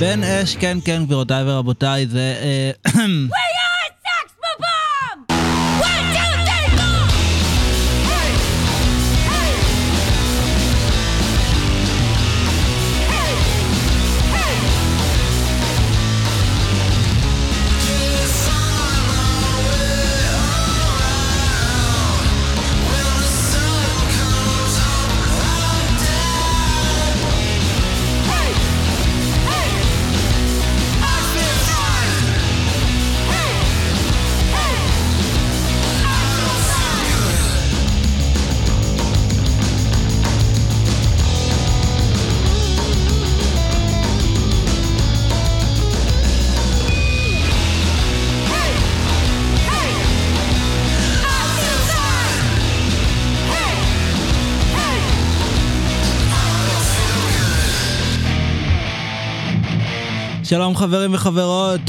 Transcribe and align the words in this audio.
בן 0.00 0.22
אש, 0.22 0.56
כן, 0.56 0.78
כן, 0.84 1.02
גבירותיי 1.04 1.42
ורבותיי, 1.46 2.06
זה... 2.06 2.34
שלום 60.48 60.76
חברים 60.76 61.14
וחברות. 61.14 61.80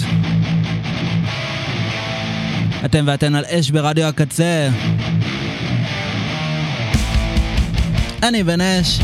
אתם 2.86 3.04
ואתן 3.08 3.36
על 3.36 3.46
אש 3.46 3.70
ברדיו 3.72 4.06
הקצה. 4.06 4.70
אני 8.24 8.44
בן 8.44 8.62
אש. 8.62 9.00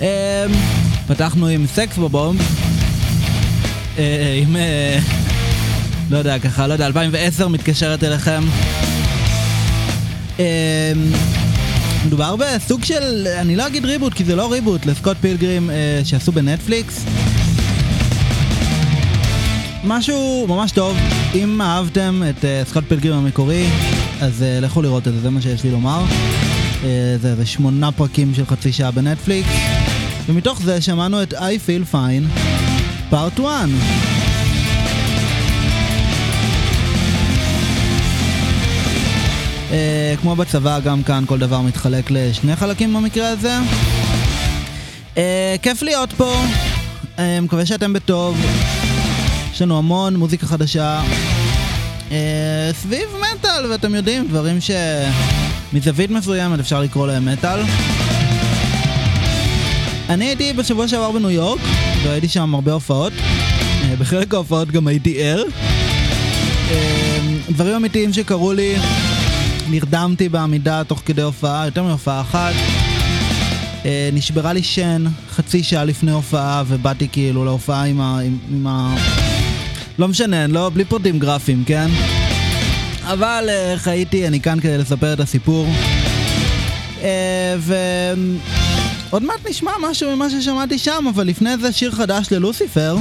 אמ, 0.00 0.06
פתחנו 1.06 1.46
עם 1.46 1.66
סקס 1.66 1.98
בבומב. 1.98 2.40
אה, 3.98 4.40
עם... 4.42 4.56
אה, 4.56 4.98
לא 6.10 6.18
יודע, 6.18 6.38
ככה, 6.38 6.66
לא 6.66 6.72
יודע, 6.72 6.86
2010 6.86 7.48
מתקשרת 7.48 8.04
אליכם. 8.04 8.42
אמ, 10.40 11.12
מדובר 12.06 12.36
בסוג 12.36 12.84
של, 12.84 13.26
אני 13.26 13.56
לא 13.56 13.66
אגיד 13.66 13.84
ריבוט 13.84 14.14
כי 14.14 14.24
זה 14.24 14.36
לא 14.36 14.52
ריבוט, 14.52 14.86
לסקוט 14.86 15.16
פילגרים 15.20 15.70
אה, 15.70 16.00
שעשו 16.04 16.32
בנטפליקס. 16.32 17.04
משהו 19.84 20.46
ממש 20.48 20.72
טוב, 20.72 20.96
אם 21.34 21.62
אהבתם 21.62 22.22
את 22.30 22.44
אה, 22.44 22.62
סקוט 22.66 22.84
פילגרים 22.88 23.14
המקורי, 23.14 23.66
אז 24.20 24.42
אה, 24.42 24.60
לכו 24.60 24.82
לראות 24.82 25.08
את 25.08 25.12
זה, 25.12 25.20
זה 25.20 25.30
מה 25.30 25.40
שיש 25.42 25.64
לי 25.64 25.70
לומר. 25.70 26.04
אה, 26.84 27.16
זה, 27.20 27.36
זה 27.36 27.46
שמונה 27.46 27.92
פרקים 27.92 28.34
של 28.34 28.46
חצי 28.46 28.72
שעה 28.72 28.90
בנטפליקס, 28.90 29.48
ומתוך 30.28 30.62
זה 30.62 30.80
שמענו 30.80 31.22
את 31.22 31.34
I 31.34 31.36
Feel 31.66 31.94
Fine, 31.94 32.40
פארט 33.10 33.40
1. 33.40 34.09
אה, 39.70 40.14
כמו 40.20 40.36
בצבא, 40.36 40.80
גם 40.80 41.02
כאן 41.02 41.24
כל 41.26 41.38
דבר 41.38 41.60
מתחלק 41.60 42.10
לשני 42.10 42.56
חלקים 42.56 42.94
במקרה 42.94 43.28
הזה. 43.28 43.58
אה, 45.18 45.56
כיף 45.62 45.82
להיות 45.82 46.12
פה, 46.12 46.42
אה, 47.18 47.40
מקווה 47.40 47.66
שאתם 47.66 47.92
בטוב. 47.92 48.40
יש 49.52 49.62
לנו 49.62 49.78
המון 49.78 50.16
מוזיקה 50.16 50.46
חדשה 50.46 51.02
אה, 52.10 52.70
סביב 52.72 53.08
מטאל, 53.20 53.66
ואתם 53.70 53.94
יודעים, 53.94 54.28
דברים 54.28 54.58
שמזווית 55.72 56.10
מסוימת 56.10 56.58
אפשר 56.60 56.80
לקרוא 56.80 57.06
להם 57.06 57.28
מטאל. 57.28 57.60
אני 60.08 60.24
הייתי 60.24 60.52
בשבוע 60.52 60.88
שעבר 60.88 61.10
בניו 61.10 61.30
יורק, 61.30 61.60
והייתי 62.04 62.28
שם 62.28 62.54
הרבה 62.54 62.72
הופעות. 62.72 63.12
אה, 63.82 63.96
בחלק 63.98 64.34
ההופעות 64.34 64.70
גם 64.70 64.86
הייתי 64.86 65.22
ער. 65.22 65.42
אה, 66.70 67.18
דברים 67.50 67.74
אמיתיים 67.74 68.12
שקרו 68.12 68.52
לי, 68.52 68.76
נרדמתי 69.70 70.28
בעמידה 70.28 70.84
תוך 70.84 71.02
כדי 71.06 71.22
הופעה, 71.22 71.64
יותר 71.64 71.82
מהופעה 71.82 72.20
אחת. 72.20 72.52
אה, 73.84 74.10
נשברה 74.12 74.52
לי 74.52 74.62
שן 74.62 75.04
חצי 75.30 75.62
שעה 75.62 75.84
לפני 75.84 76.12
הופעה, 76.12 76.62
ובאתי 76.66 77.08
כאילו 77.12 77.44
להופעה 77.44 77.84
עם 77.84 78.00
ה... 78.00 78.20
עם, 78.20 78.38
עם 78.50 78.66
ה... 78.66 78.96
לא 79.98 80.08
משנה, 80.08 80.46
לא, 80.46 80.70
בלי 80.74 80.84
פרטים 80.84 81.18
גרפיים, 81.18 81.64
כן? 81.64 81.88
אבל 83.04 83.46
אה, 83.48 83.74
חייתי, 83.76 84.26
אני 84.26 84.40
כאן 84.40 84.60
כדי 84.60 84.78
לספר 84.78 85.12
את 85.12 85.20
הסיפור. 85.20 85.66
אה, 87.02 87.56
ועוד 89.10 89.22
מעט 89.22 89.48
נשמע 89.50 89.72
משהו 89.90 90.16
ממה 90.16 90.30
ששמעתי 90.30 90.78
שם, 90.78 91.04
אבל 91.14 91.26
לפני 91.26 91.56
זה 91.56 91.72
שיר 91.72 91.90
חדש 91.90 92.32
ללוסיפר. 92.32 92.96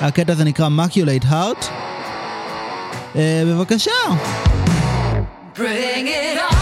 הקטע 0.00 0.32
הזה 0.32 0.44
נקרא 0.44 0.68
Maculate 0.68 1.24
Heart. 1.24 1.85
אה, 3.15 3.43
בבקשה. 3.45 3.91
Bring 5.55 6.07
it 6.07 6.37
on, 6.39 6.54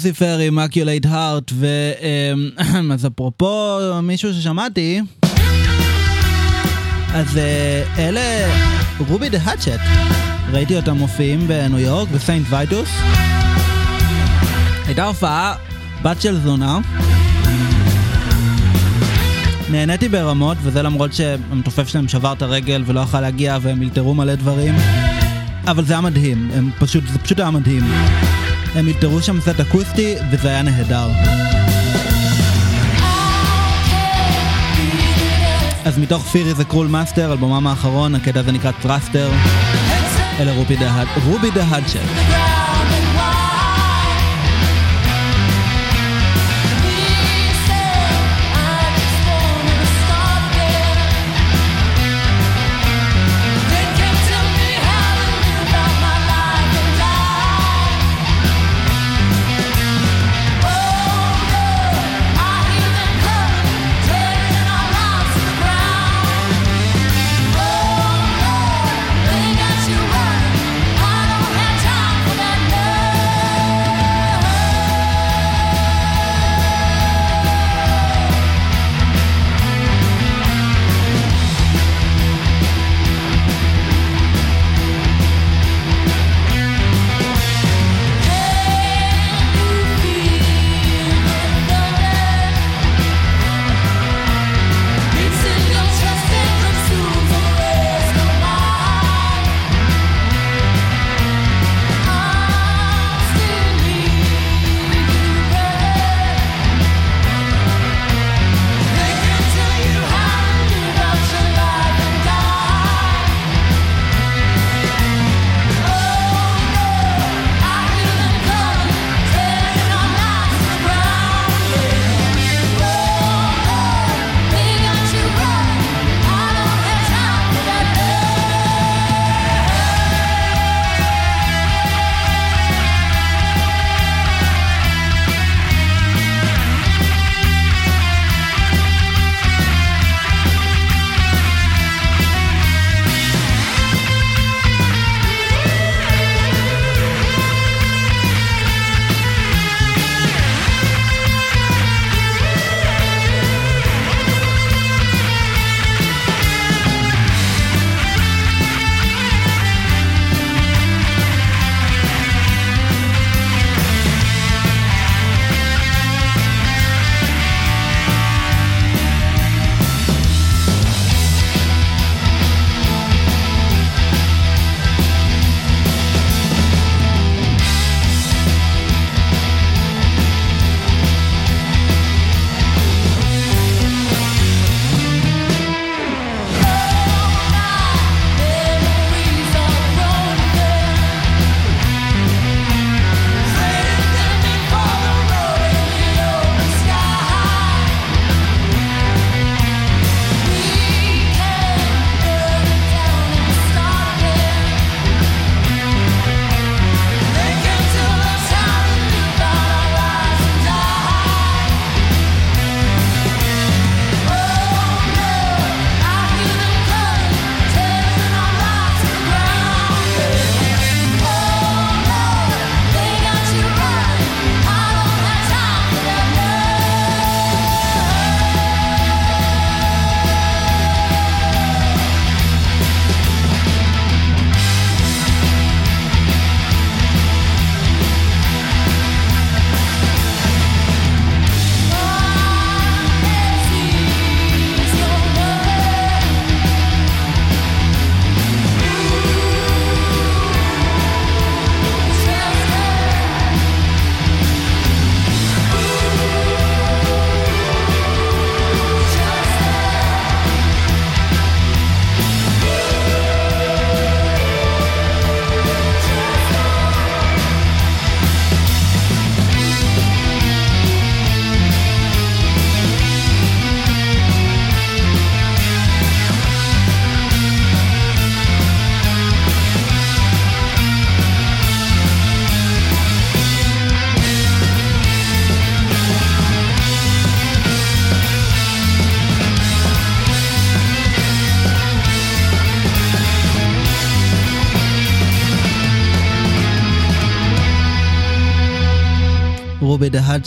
לוסיפר 0.00 0.38
עם 0.38 0.58
Maculate 0.58 1.06
Heart, 1.06 1.52
אז 2.92 3.06
אפרופו 3.06 3.78
מישהו 4.02 4.34
ששמעתי, 4.34 5.00
אז 7.14 7.36
אה, 7.36 7.82
אלה 7.98 8.20
Ruby 9.08 9.28
the 9.28 9.38
Hatchet, 9.42 9.80
ראיתי 10.52 10.76
אותם 10.76 10.96
מופיעים 10.96 11.48
בניו 11.48 11.78
יורק, 11.78 12.08
ב 12.08 12.14
Saint 12.14 12.46
Vitus. 12.50 12.88
הייתה 14.86 15.04
הופעה 15.04 15.54
בת 16.02 16.22
של 16.22 16.40
זונה. 16.40 16.78
נהניתי 19.70 20.08
ברמות, 20.08 20.56
וזה 20.62 20.82
למרות 20.82 21.12
שהמתופף 21.12 21.88
שלהם 21.88 22.08
שבר 22.08 22.32
את 22.32 22.42
הרגל 22.42 22.82
ולא 22.86 23.00
יכל 23.00 23.20
להגיע 23.20 23.58
והם 23.62 23.82
אלתרו 23.82 24.14
מלא 24.14 24.34
דברים. 24.34 24.74
אבל 25.66 25.84
זה 25.84 25.92
היה 25.92 26.00
מדהים, 26.00 26.50
הם 26.54 26.70
פשוט, 26.78 27.04
זה 27.12 27.18
פשוט 27.18 27.38
היה 27.38 27.50
מדהים. 27.50 27.84
הם 28.74 28.88
אלתרו 28.88 29.22
שם 29.22 29.40
סט 29.40 29.60
אקוסטי 29.60 30.14
וזה 30.30 30.48
היה 30.48 30.62
נהדר. 30.62 31.08
אז 35.84 35.98
מתוך 35.98 36.26
Fear 36.26 36.54
Is 36.54 36.64
a 36.64 36.68
Cruel 36.68 36.86
Master, 36.86 37.32
אלבומם 37.32 37.66
האחרון, 37.66 38.14
הקטע 38.14 38.40
הזה 38.40 38.52
נקרא 38.52 38.70
Thruster. 38.70 39.30
אלה 40.40 40.52
Ruby 40.52 40.76
the 40.76 41.04
Ruby 41.26 41.50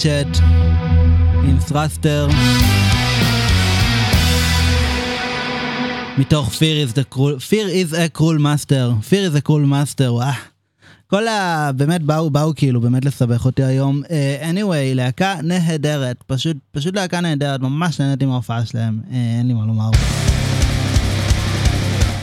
האצ'ט 0.05 0.43
עם 1.43 1.57
ת'רסטר. 1.67 2.27
מתוך 6.17 6.49
Fear 6.49 6.87
is, 6.87 6.93
the 6.93 7.15
cruel, 7.15 7.39
Fear 7.39 7.67
is 7.67 7.93
a 7.93 8.17
cruel 8.17 8.39
master, 8.39 8.93
Fear 9.09 9.31
is 9.31 9.35
a 9.35 9.41
cruel 9.41 9.65
master, 9.65 10.09
וואו. 10.09 10.31
כל 11.07 11.27
ה... 11.27 11.71
באמת 11.75 12.03
באו, 12.03 12.29
באו 12.29 12.55
כאילו 12.55 12.81
באמת 12.81 13.05
לסבך 13.05 13.45
אותי 13.45 13.63
היום. 13.63 14.01
Uh, 14.03 14.09
anyway, 14.43 14.95
להקה 14.95 15.35
נהדרת, 15.43 16.23
פשוט, 16.27 16.57
פשוט 16.71 16.95
להקה 16.95 17.21
נהדרת, 17.21 17.59
ממש 17.59 18.01
נהניתי 18.01 18.25
מההופעה 18.25 18.65
שלהם, 18.65 18.99
uh, 19.09 19.13
אין 19.13 19.47
לי 19.47 19.53
מה 19.53 19.65
לומר. 19.65 19.89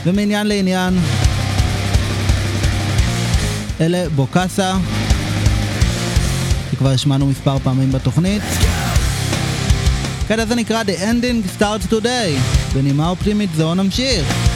ומעניין 0.05 0.47
לעניין, 0.47 0.93
אלה 3.81 4.09
בוקאסה, 4.09 4.77
שכבר 6.81 6.93
השמענו 6.93 7.27
מספר 7.27 7.59
פעמים 7.59 7.91
בתוכנית. 7.91 8.41
הקטע 10.25 10.41
הזה 10.41 10.55
נקרא 10.55 10.83
The 10.83 11.01
Ending 11.01 11.61
Starts 11.61 11.93
Today. 11.93 12.39
בנימה 12.73 13.09
אופטימית 13.09 13.49
זו 13.55 13.75
נמשיך. 13.75 14.50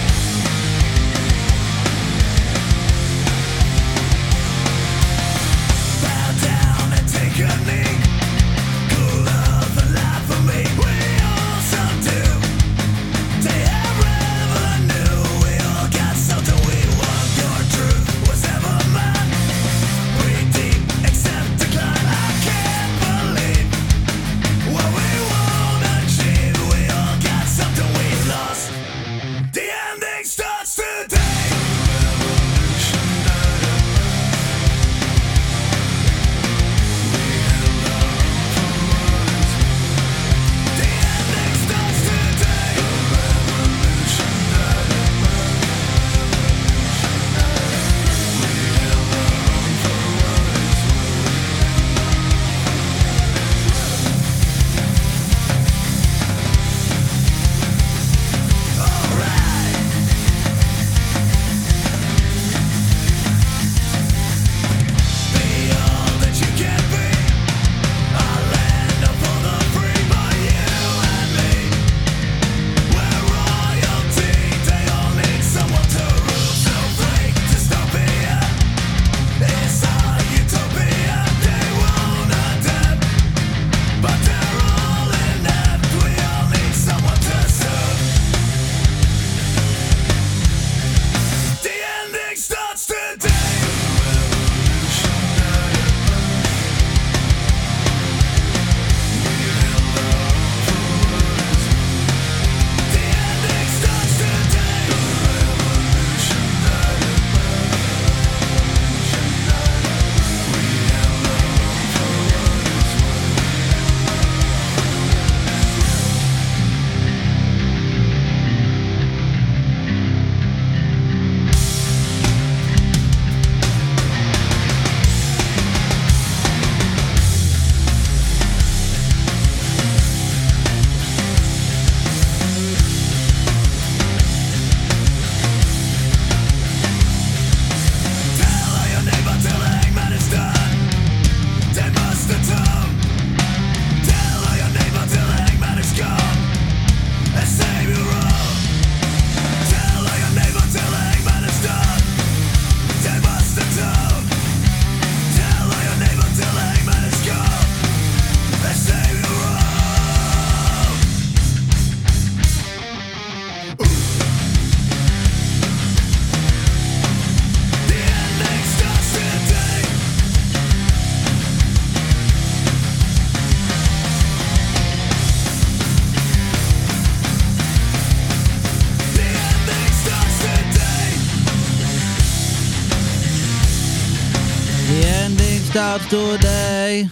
Starts 185.86 186.12
today 186.12 187.08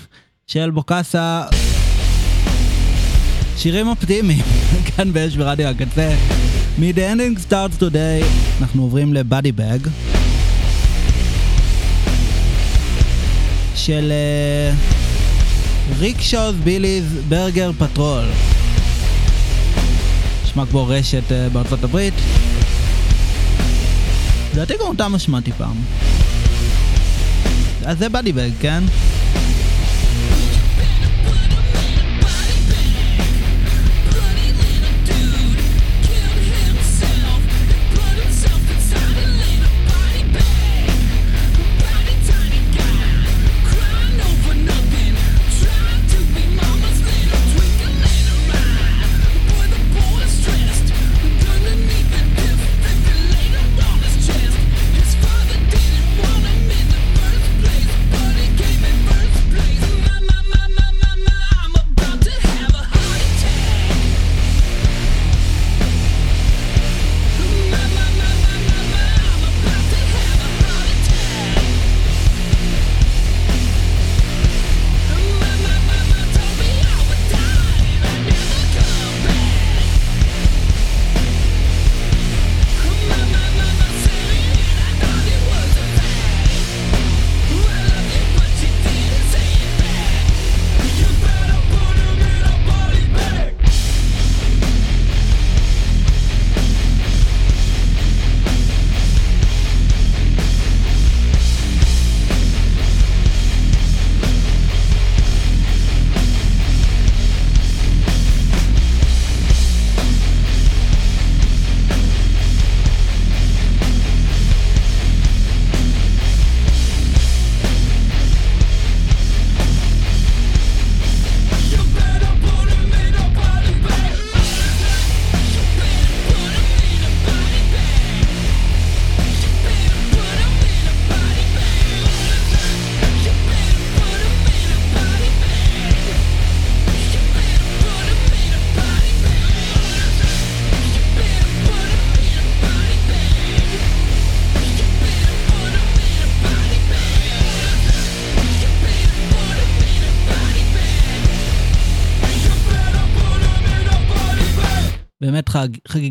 של 0.48 0.72
Bokassa. 0.72 1.44
שירים 3.58 3.88
אופטימיים, 3.88 4.44
כאן 4.96 5.14
באש 5.14 5.36
ברדיו 5.36 5.68
הקצה. 5.68 6.16
מ-The 6.80 6.98
ending 6.98 7.50
starts 7.50 7.80
today 7.80 8.26
אנחנו 8.62 8.84
עוברים 8.84 9.14
ל 9.14 9.21
Body 9.21 9.52
Bag. 9.52 9.80
של 13.76 14.12
Rickshaw 16.00 16.56
Billie's 16.64 17.06
Burger 17.30 17.72
Patrol. 17.80 18.26
נשמע 20.44 20.66
כמו 20.66 20.88
רשת 20.88 21.32
אה, 21.32 21.50
בארצות 21.50 21.84
הברית. 21.84 22.14
לדעתי 24.54 24.74
גם 24.82 24.88
אותם 24.88 25.16
השמעתי 25.16 25.52
פעם. 25.52 25.76
אז 27.86 27.98
זה 28.00 28.10
באדי 28.10 28.34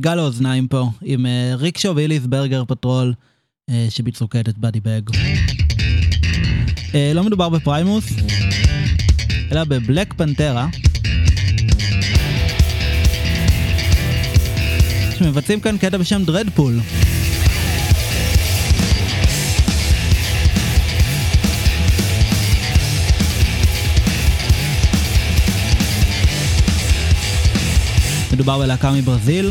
חג, 0.03 0.09
חגיגה 0.09 0.15
לאוזניים 0.15 0.69
פה, 0.69 0.91
עם 1.03 1.27
אה, 1.27 1.55
Rickshaw 1.55 1.97
Billie's 1.97 2.27
Burger 2.27 2.65
Patrol, 2.65 3.15
אה, 3.71 3.87
שביצעו 3.91 4.31
כעת 4.31 4.49
את 4.49 4.59
Body 4.59 4.81
Bag. 4.81 5.01
אה, 6.95 7.13
לא 7.15 7.25
מדובר 7.25 7.49
ב 7.49 7.56
Primus, 7.56 8.05
אלא 9.53 9.65
ב 9.65 9.73
Black 9.73 10.15
Pantera. 10.15 10.69
שמבצעים 15.19 15.61
כאן 15.61 15.79
קטע 15.79 15.97
בשם 15.97 16.25
Dreadpool. 16.25 16.81
מדובר 28.33 28.59
בלהקה 28.59 28.91
מברזיל, 28.91 29.51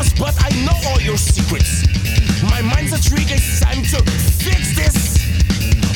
doors, 0.00 0.12
but 0.14 0.34
I 0.44 0.50
know 0.64 0.90
all 0.90 1.00
your 1.00 1.16
secrets. 1.16 1.84
My 2.42 2.62
mind's 2.62 2.92
a 2.92 3.00
trick, 3.00 3.30
it's 3.30 3.60
time 3.60 3.82
to 3.82 4.02
fix 4.10 4.74
this. 4.76 5.18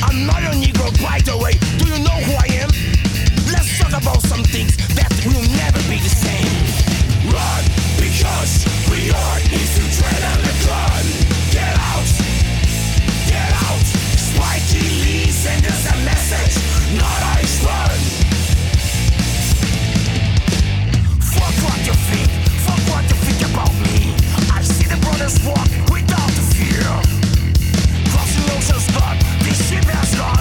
I'm 0.03 0.25
not 0.25 0.41
a 0.43 0.53
Negro, 0.55 0.91
by 1.01 1.19
the 1.19 1.37
way. 1.37 1.53
Do 1.79 1.89
you 1.89 1.99
know 2.03 2.17
who 2.25 2.33
I 2.33 2.47
am? 2.61 2.69
Let's 3.51 3.77
talk 3.79 3.93
about 4.01 4.21
some 4.21 4.43
things 4.43 4.77
that 4.95 5.11
will 5.25 5.41
never 5.57 5.79
be 5.89 5.97
the 5.99 6.09
same. 6.09 6.49
Run, 7.31 7.63
because 7.97 8.65
we 8.89 9.11
are 9.11 9.39
infiltrated 9.39 10.23
on 10.23 10.41
the 10.43 11.14
walk 25.45 25.69
without 25.91 26.29
the 26.37 26.43
fear. 26.55 26.81
Crossing 28.09 28.49
oceans 28.57 28.87
gone, 28.91 29.17
this 29.43 29.69
ship 29.69 29.83
has 29.85 30.15
gone. 30.15 30.34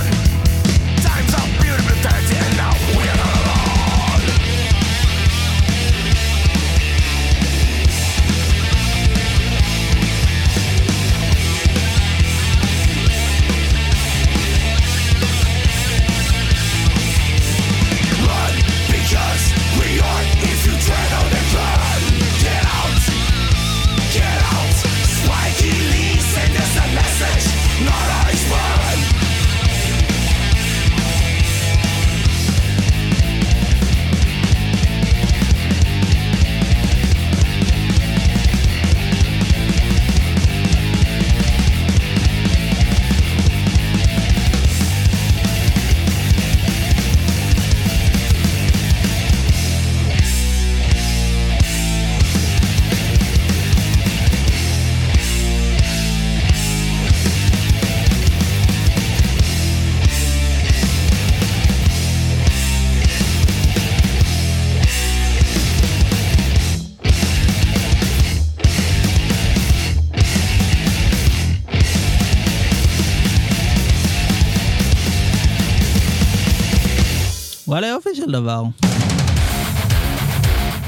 של 78.25 78.33
דבר. 78.33 78.63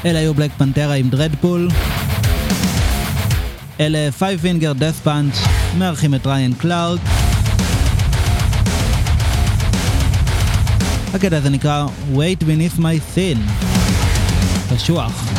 אלה 0.05 0.19
היו 0.19 0.35
Black 0.35 0.51
Pantera 0.59 0.95
עם 0.95 1.09
Dreadpool. 1.09 1.69
אלה 3.81 4.13
Five 4.13 4.41
Finger 4.41 4.73
Death 4.73 5.01
Punch, 5.05 5.37
מארחים 5.79 6.15
את 6.15 6.27
ריין 6.27 6.55
קלארק. 6.55 7.01
הקטע 11.15 11.37
הזה 11.37 11.51
נקרא 11.51 11.87
Weight 12.15 12.43
Beneath 12.43 12.81
My 12.81 13.17
Sin. 13.17 13.39
קשוח. 14.75 15.36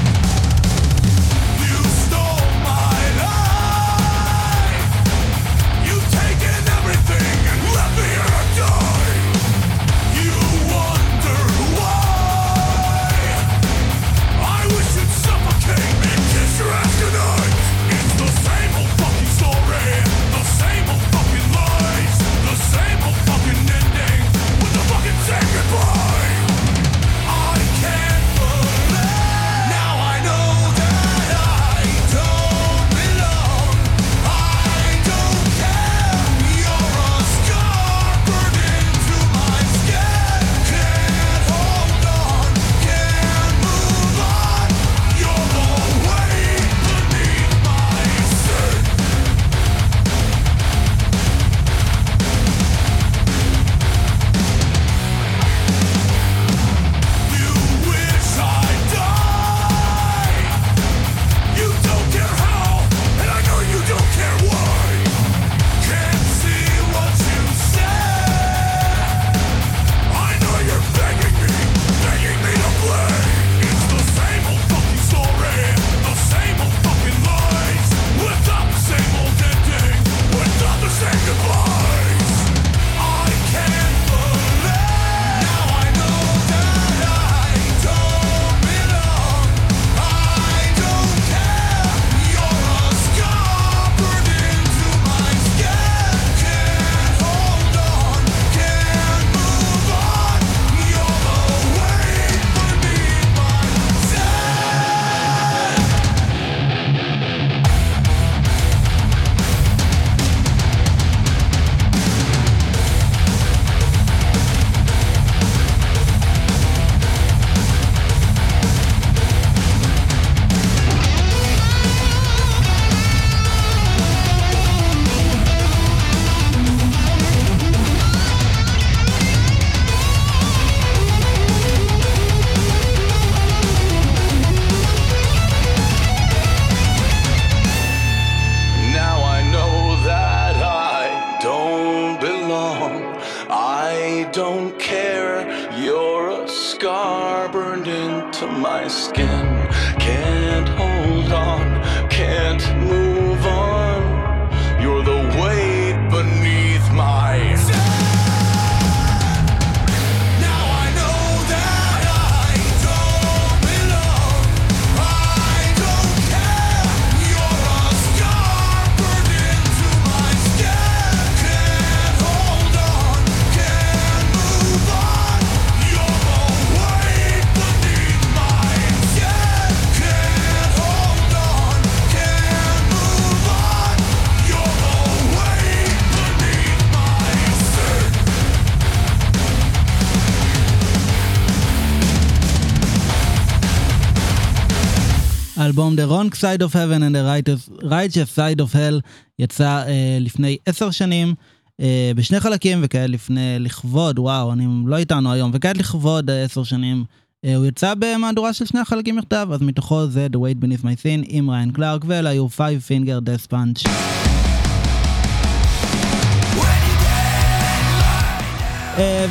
Wrong 196.27 196.33
Side 196.33 196.61
of 196.61 196.73
Heaven 196.73 197.03
and 197.03 197.15
the 197.15 197.23
Righteous 197.23 197.69
righteous 197.83 198.29
Side 198.29 198.59
of 198.59 198.73
Hell 198.73 199.01
יצא 199.39 199.83
uh, 199.85 199.89
לפני 200.23 200.57
עשר 200.65 200.91
שנים. 200.91 201.33
uh, 201.81 201.83
בשני 202.15 202.39
חלקים, 202.39 202.79
וכעת 202.81 203.09
לפני, 203.09 203.59
לכבוד, 203.59 204.19
וואו, 204.19 204.53
אני 204.53 204.67
לא 204.85 204.97
איתנו 204.97 205.31
היום, 205.31 205.51
וכעת 205.53 205.77
לכבוד 205.77 206.29
אה, 206.29 206.43
עשר 206.43 206.61
uh, 206.61 206.65
שנים, 206.65 207.03
uh, 207.45 207.49
הוא 207.55 207.65
יצא 207.65 207.93
במהדורה 207.99 208.53
של 208.53 208.65
שני 208.65 208.79
החלקים 208.79 209.17
יחדיו, 209.17 209.53
אז 209.53 209.61
מתוכו 209.61 210.07
זה 210.07 210.27
The 210.33 210.35
Wait 210.35 210.63
Beneath 210.63 210.83
My 210.83 211.01
Sin 211.03 211.25
עם 211.27 211.49
ריין 211.49 211.71
קלארק, 211.71 212.01
ואלה 212.07 212.29
היו 212.29 212.47
Five 212.47 212.89
Finger 212.89 213.21
Death 213.25 213.53
Punch. 213.53 213.89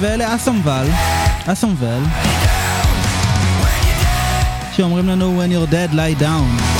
ואלה 0.01 0.37
אסמבל, 0.37 0.87
אסמבל, 1.47 2.01
שאומרים 4.77 5.09
לנו 5.09 5.43
When 5.43 5.51
you're 5.51 5.73
dead, 5.73 5.95
lie 5.95 6.23
down. 6.23 6.76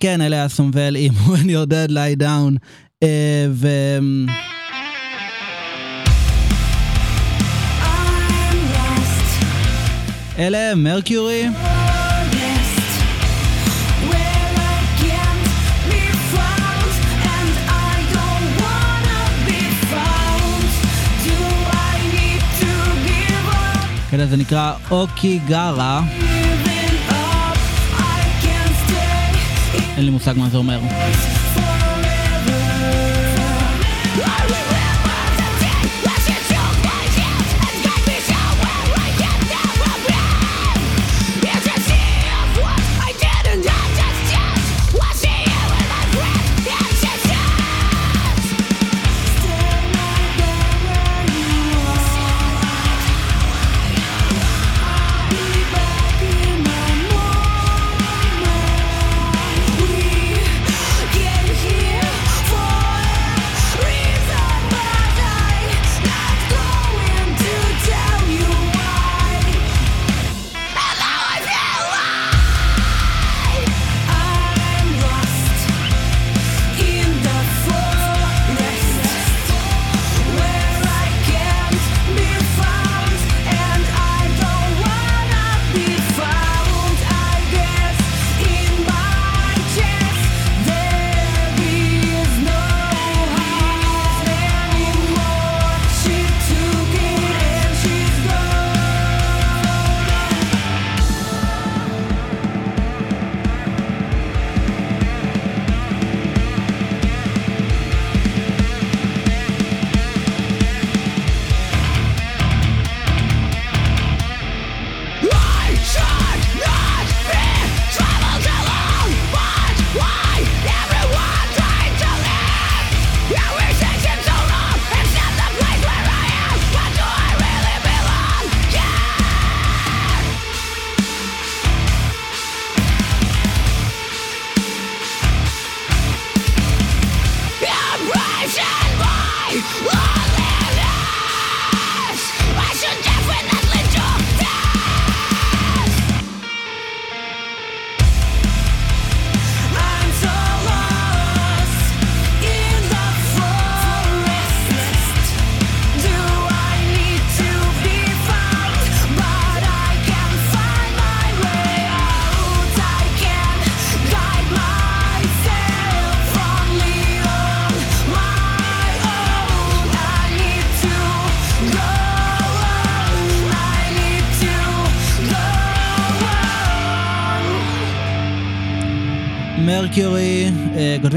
כן, 0.00 0.20
אלה 0.20 0.46
אסומבל 0.46 0.96
עם 0.96 1.12
When 1.26 1.44
You're 1.44 1.70
Dead 1.70 1.90
Lie 1.90 2.22
Down. 2.22 2.58
אה, 3.02 3.46
ו... 3.50 3.68
אלה 10.38 10.74
מרקיורי. 10.74 11.48
כן, 24.10 24.26
זה 24.26 24.36
נקרא 24.36 24.72
אוקי 24.90 25.38
גארה. 25.48 26.27
אין 29.98 30.06
לי 30.06 30.10
מושג 30.10 30.34
מה 30.36 30.48
זה 30.48 30.56
אומר. 30.56 30.80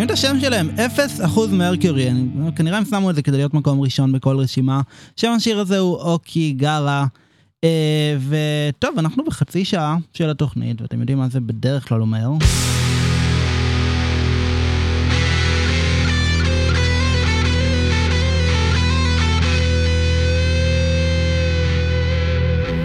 כותבים 0.02 0.16
את 0.16 0.20
השם 0.20 0.40
שלהם, 0.40 0.70
0% 1.20 1.40
מרקיורי, 1.52 2.10
כנראה 2.56 2.78
הם 2.78 2.86
שמו 2.86 3.10
את 3.10 3.16
זה 3.16 3.22
כדי 3.22 3.38
להיות 3.38 3.54
מקום 3.54 3.82
ראשון 3.82 4.12
בכל 4.12 4.38
רשימה. 4.38 4.82
שם 5.16 5.32
השיר 5.32 5.60
הזה 5.60 5.80
הוא 5.80 5.96
אוקי 5.96 6.52
גארה. 6.52 7.06
אה, 7.64 8.18
וטוב, 8.30 8.98
אנחנו 8.98 9.26
בחצי 9.26 9.66
שעה 9.66 9.98
של 10.14 10.30
התוכנית, 10.30 10.82
ואתם 10.82 11.00
יודעים 11.00 11.18
מה 11.18 11.30
זה 11.30 11.40
בדרך 11.40 11.88
כלל 11.88 12.02
אומר. 12.02 12.30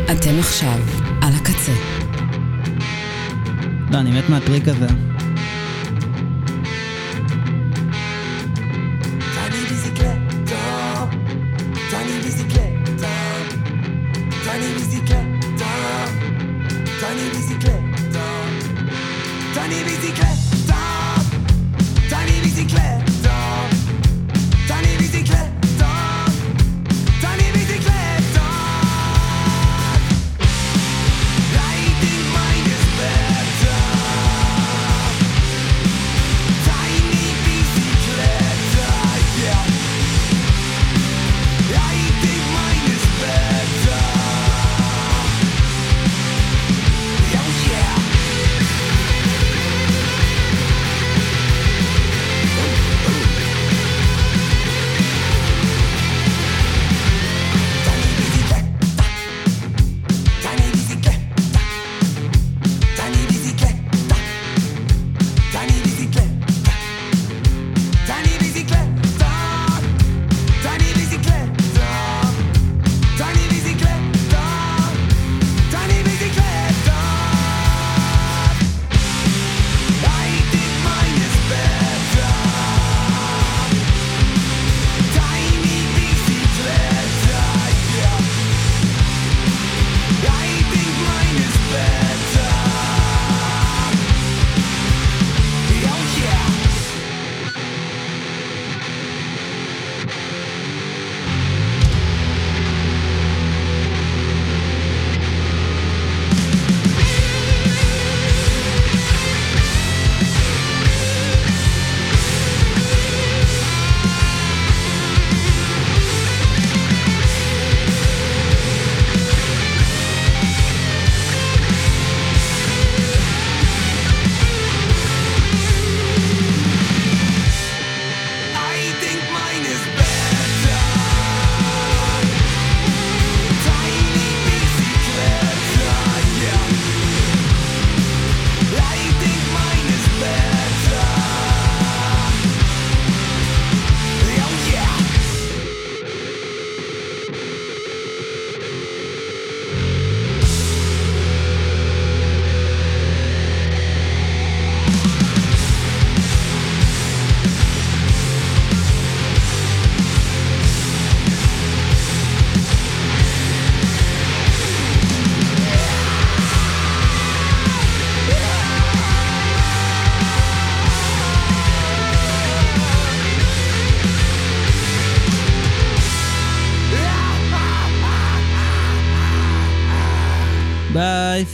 אתם 0.05 0.39
עכשיו 0.39 0.79
על 1.23 1.33
הקצה. 1.35 1.73
לא, 3.91 3.99
אני 3.99 4.11
מת 4.11 4.29
מהטריק 4.29 4.69
הזה. 4.69 5.16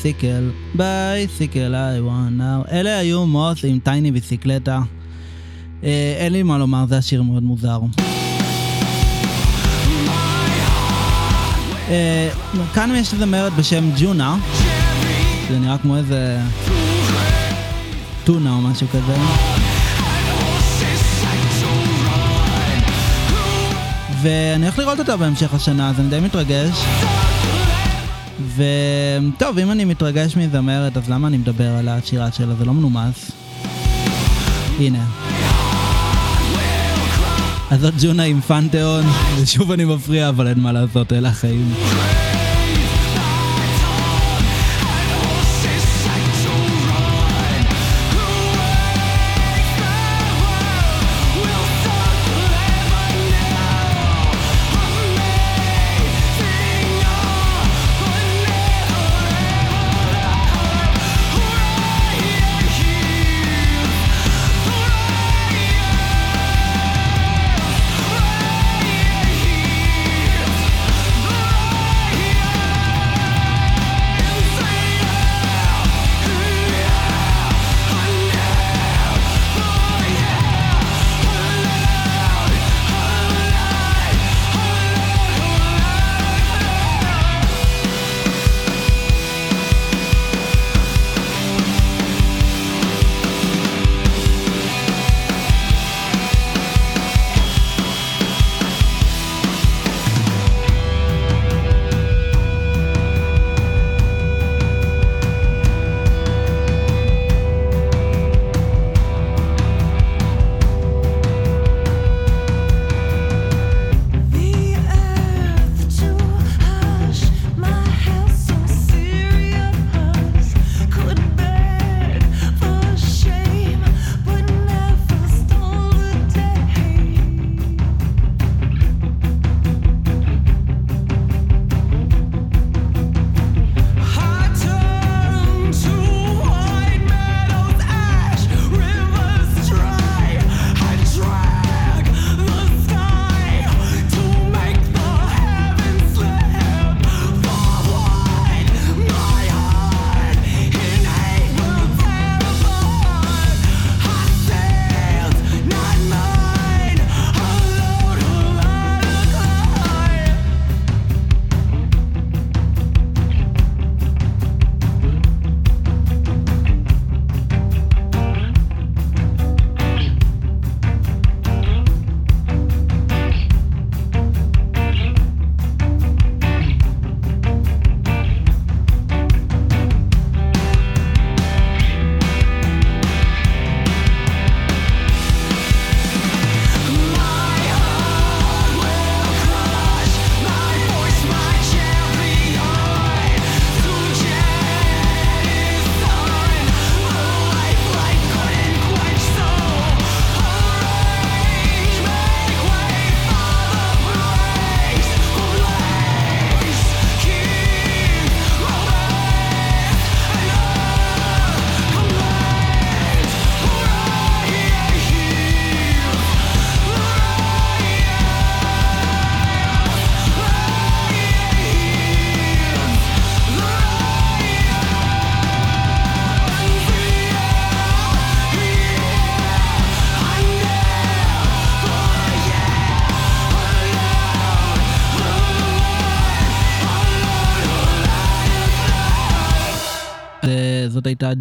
בייסיקל, 0.03 0.51
בייסיקל, 0.75 1.75
I 1.75 2.09
want 2.09 2.41
now. 2.41 2.73
אלה 2.73 2.99
היו 2.99 3.27
מוס 3.27 3.65
עם 3.65 3.79
טייני 3.79 4.13
ביסיקלטה. 4.13 4.81
אה, 5.85 6.15
אין 6.19 6.33
לי 6.33 6.43
מה 6.43 6.59
לומר, 6.59 6.85
זה 6.89 6.99
השיר 6.99 7.23
מאוד 7.23 7.43
מוזר. 7.43 7.81
אה, 11.89 12.29
כאן 12.75 12.91
יש 12.97 13.15
זמרת 13.15 13.53
בשם 13.53 13.91
ג'ונה, 14.01 14.37
זה 15.49 15.59
נראה 15.59 15.79
כמו 15.79 15.97
איזה 15.97 16.39
טונה 18.25 18.53
או 18.53 18.61
משהו 18.61 18.87
כזה. 18.89 19.17
ואני 24.23 24.65
הולך 24.65 24.79
לראות 24.79 24.99
אותה 24.99 25.17
בהמשך 25.17 25.55
השנה, 25.55 25.91
אז 25.91 26.01
אני 26.01 26.09
די 26.09 26.21
מתרגש. 26.21 26.85
וטוב, 28.57 29.59
אם 29.59 29.71
אני 29.71 29.85
מתרגש 29.85 30.37
מזמרת, 30.37 30.97
אז 30.97 31.11
למה 31.11 31.29
אני 31.29 31.37
מדבר 31.37 31.69
על 31.69 31.89
השירה 31.89 32.33
שלה? 32.33 32.55
זה 32.55 32.65
לא 32.65 32.73
מנומס. 32.73 33.31
הנה. 34.79 35.05
אז 37.71 37.81
זאת 37.81 37.95
ג'ונה 38.03 38.23
עם 38.23 38.41
פנתיאון, 38.41 39.05
ושוב 39.43 39.73
אני 39.73 39.85
מפריע, 39.85 40.29
אבל 40.29 40.49
אין 40.49 40.61
מה 40.61 40.73
לעשות, 40.73 41.13
אלה 41.13 41.29
החיים. 41.29 41.75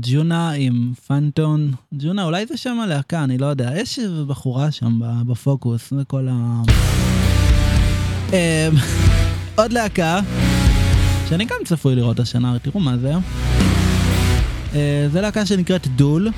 ג'ונה 0.01 0.51
עם 0.51 0.93
פנטון. 1.07 1.71
ג'ונה, 1.93 2.23
אולי 2.23 2.45
זה 2.45 2.57
שם 2.57 2.79
הלהקה, 2.79 3.23
אני 3.23 3.37
לא 3.37 3.45
יודע. 3.45 3.71
יש 3.75 3.99
בחורה 4.27 4.71
שם 4.71 4.99
בפוקוס, 5.27 5.93
זה 5.93 6.03
כל 6.07 6.27
ה... 6.31 6.61
אמ, 8.29 8.35
עוד 9.55 9.73
להקה, 9.73 10.19
שאני 11.29 11.45
גם 11.45 11.57
צפוי 11.65 11.95
לראות 11.95 12.19
השנה, 12.19 12.59
תראו 12.59 12.79
מה 12.79 12.97
זה. 12.97 13.13
אה, 14.75 15.07
זה 15.11 15.21
להקה 15.21 15.45
שנקראת 15.45 15.87
דול. 15.87 16.29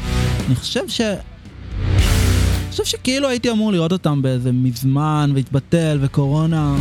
אני 0.48 0.56
חושב 0.56 0.88
ש... 0.88 1.02
אני 1.02 2.72
חושב 2.72 2.86
שכאילו 2.86 3.30
הייתי 3.30 3.52
אמור 3.52 3.72
לראות 3.72 3.92
אותם 3.92 4.22
באיזה 4.22 4.52
מזמן, 4.52 5.32
והתבטל, 5.36 5.98
וקורונה. 6.02 6.76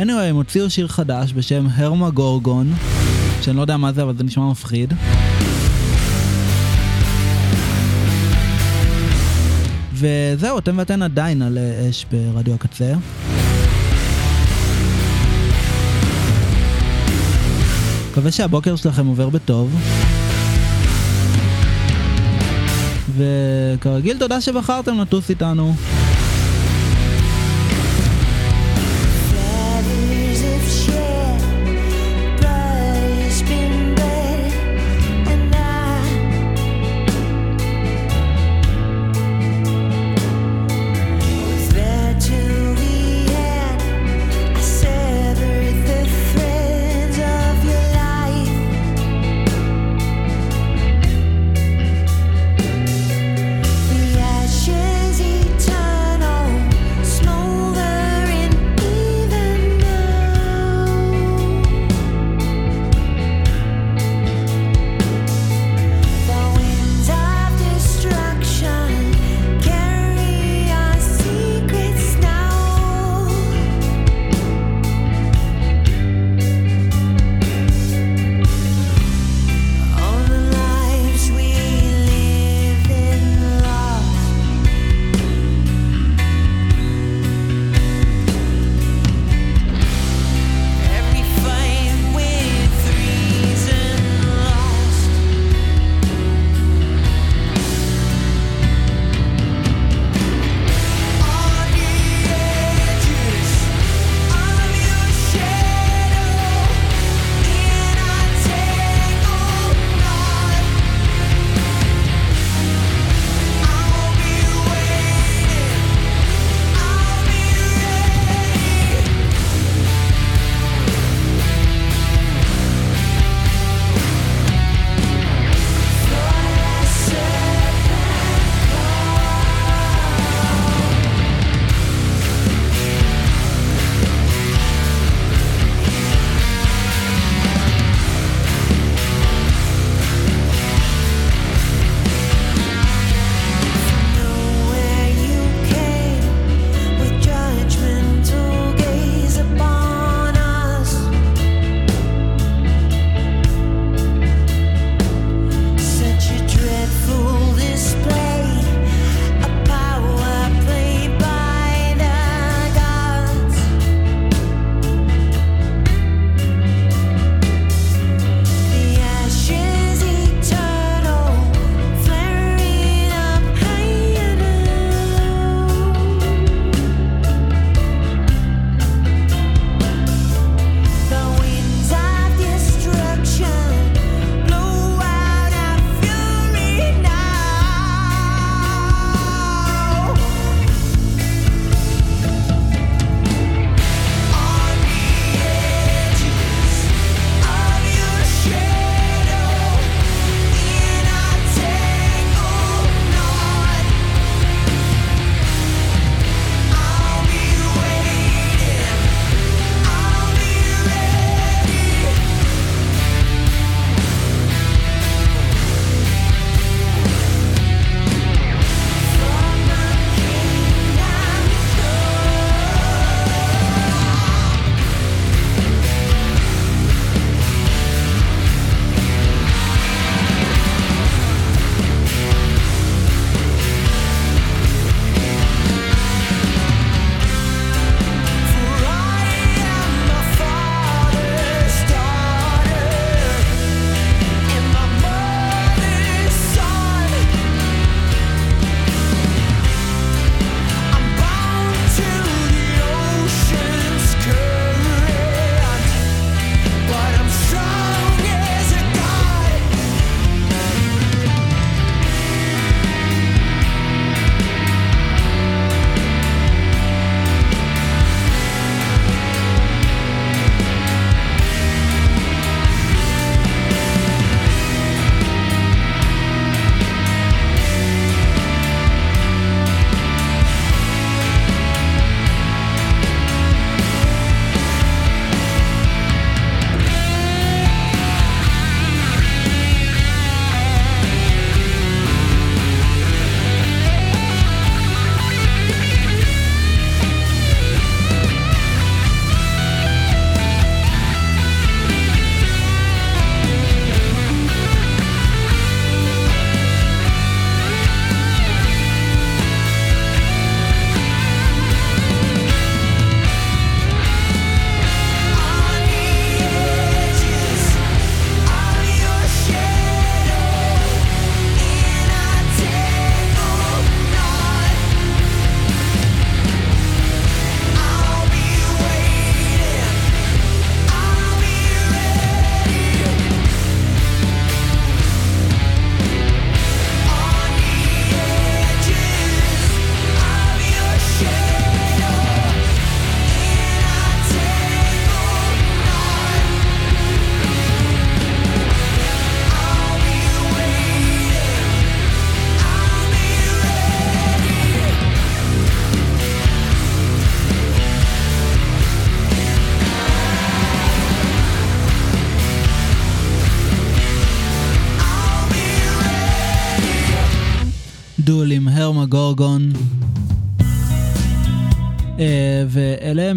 anyway, 0.00 0.22
הם 0.28 0.36
הוציאו 0.36 0.70
שיר 0.70 0.88
חדש 0.88 1.32
בשם 1.32 1.66
הרמה 1.74 2.10
גורגון, 2.10 2.72
שאני 3.42 3.56
לא 3.56 3.62
יודע 3.62 3.76
מה 3.76 3.92
זה, 3.92 4.02
אבל 4.02 4.16
זה 4.16 4.24
נשמע 4.24 4.50
מפחיד. 4.50 4.94
וזהו, 10.00 10.58
אתם 10.58 10.78
ואתן 10.78 11.02
עדיין 11.02 11.42
על 11.42 11.58
אה, 11.58 11.90
אש 11.90 12.06
ברדיו 12.10 12.54
הקצה. 12.54 12.92
מקווה 18.10 18.30
שהבוקר 18.30 18.76
שלכם 18.76 19.06
עובר 19.06 19.28
בטוב. 19.28 19.76
וכרגיל, 23.16 24.18
תודה 24.18 24.40
שבחרתם 24.40 25.00
לטוס 25.00 25.30
איתנו. 25.30 25.74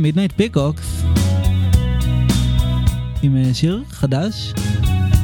מידנייט 0.04 0.32
פיקוקס 0.32 1.04
עם 3.22 3.38
אה, 3.38 3.54
שיר 3.54 3.84
חדש 3.90 4.54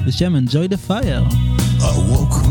בשם 0.08 0.36
Enjoy 0.36 0.72
the 0.72 0.90
Fire. 0.90 1.34
I 1.80 2.12
woke 2.12 2.49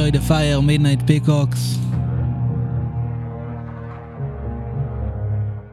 Enjoy 0.00 0.12
the 0.12 0.30
Fire, 0.30 0.60
Midnight 0.62 1.02
Peacocks. 1.08 1.78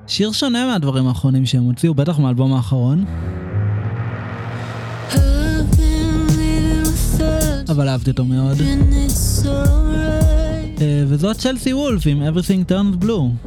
שיר 0.07 0.31
שונה 0.31 0.65
מהדברים 0.65 1.07
האחרונים 1.07 1.45
שהם 1.45 1.63
הוציאו, 1.63 1.93
בטח 1.93 2.19
מהאלבום 2.19 2.53
האחרון. 2.53 3.05
אבל 7.69 7.89
אהבתי 7.89 8.11
אותו 8.11 8.25
מאוד. 8.25 8.57
אה, 10.81 11.03
וזאת 11.07 11.37
צ'לסי 11.37 11.73
וולף 11.73 12.03
עם 12.05 12.21
Everything 12.21 12.71
Turned 12.71 13.03
Blue. 13.03 13.46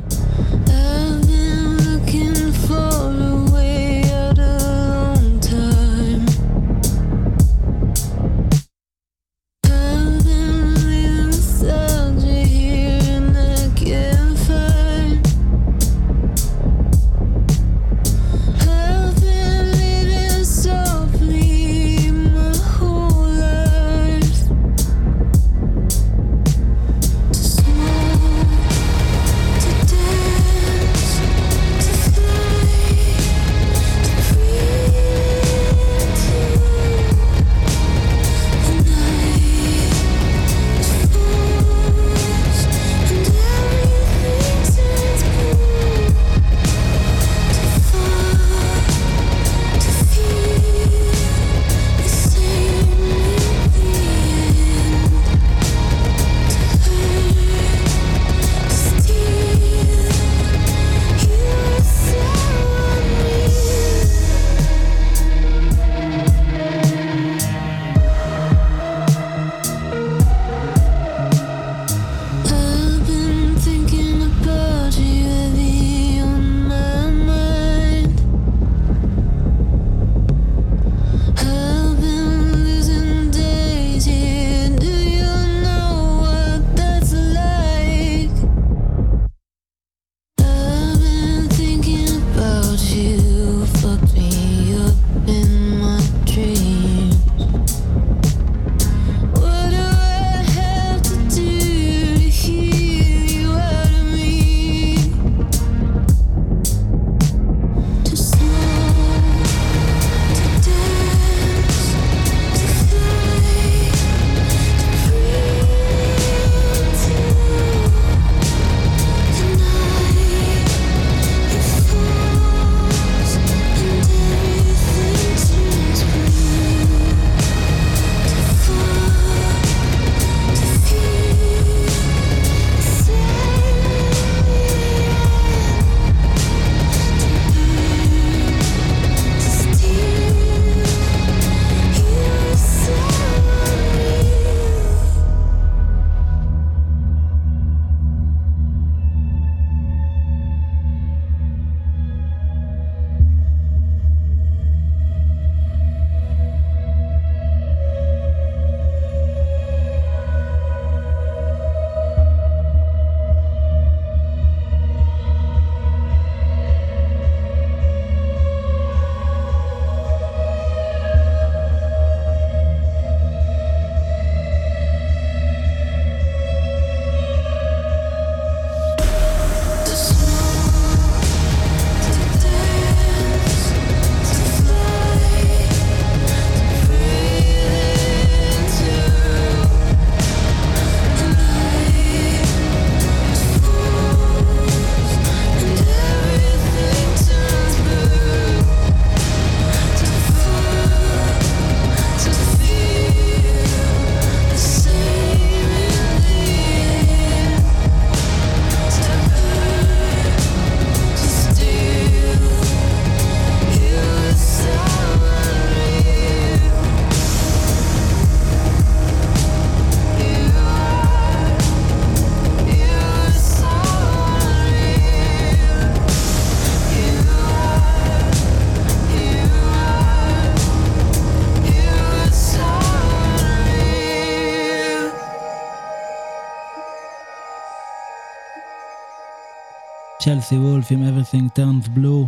צ'לסי 240.20 240.56
וולף 240.56 240.86
עם 240.90 241.02
Everything 241.02 241.58
Turns 241.58 241.88
Blue, 241.98 242.26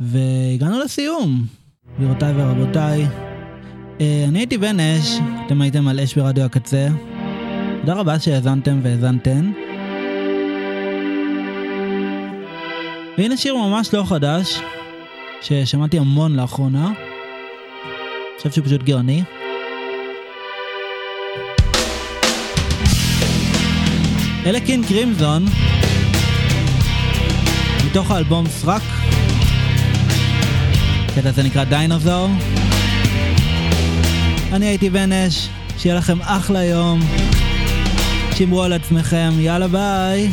והגענו 0.00 0.80
לסיום, 0.80 1.46
גבירותיי 1.96 2.32
ורבותיי. 2.36 3.06
אה, 4.00 4.24
אני 4.28 4.38
הייתי 4.38 4.58
בן 4.58 4.80
אש, 4.80 5.18
אתם 5.46 5.60
הייתם 5.60 5.88
על 5.88 6.00
אש 6.00 6.14
ברדיו 6.14 6.44
הקצה. 6.44 6.88
תודה 7.80 7.94
רבה 7.94 8.18
שהאזנתם 8.18 8.80
והאזנתן. 8.82 9.52
והנה 13.18 13.36
שיר 13.36 13.56
ממש 13.56 13.94
לא 13.94 14.04
חדש, 14.04 14.60
ששמעתי 15.40 15.98
המון 15.98 16.36
לאחרונה. 16.36 16.92
חושב 18.36 18.50
שהוא 18.50 18.64
פשוט 18.64 18.82
גאוני. 18.82 19.22
אלה 24.46 24.60
קין 24.60 24.84
קרימזון, 24.88 25.44
מתוך 27.90 28.10
האלבום 28.10 28.46
סרק. 28.48 28.82
הקטע 31.06 31.28
הזה 31.28 31.42
נקרא 31.42 31.64
דיינוזור. 31.64 32.28
אני 34.52 34.66
הייתי 34.66 34.90
בן 34.90 35.12
אש, 35.12 35.48
שיהיה 35.78 35.94
לכם 35.94 36.18
אחלה 36.22 36.64
יום. 36.64 37.00
שמרו 38.34 38.62
על 38.62 38.72
עצמכם, 38.72 39.30
יאללה 39.38 39.68
ביי. 39.68 40.30